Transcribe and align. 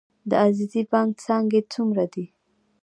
د 0.29 0.31
عزیزي 0.47 0.81
بانک 0.91 1.13
څانګې 1.25 1.61
څومره 1.73 2.05
دي؟ 2.13 2.25